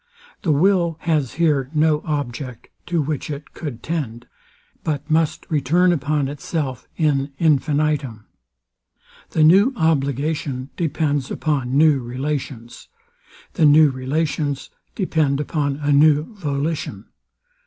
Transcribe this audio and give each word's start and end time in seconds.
The 0.41 0.51
will 0.51 0.97
has 1.01 1.33
here 1.33 1.69
no 1.75 2.01
object 2.05 2.69
to 2.87 3.03
which 3.03 3.29
it 3.29 3.53
cou'd 3.53 3.83
tend; 3.83 4.25
but 4.83 5.11
must 5.11 5.45
return 5.47 5.91
upon 5.93 6.27
itself 6.27 6.87
in 6.97 7.33
infinitum. 7.37 8.25
The 9.29 9.43
new 9.43 9.73
obligation 9.75 10.71
depends 10.75 11.29
upon 11.29 11.77
new 11.77 11.99
relations. 11.99 12.87
The 13.53 13.65
new 13.65 13.91
relations 13.91 14.71
depend 14.95 15.39
upon 15.39 15.75
a 15.75 15.91
new 15.91 16.33
volition. 16.33 17.05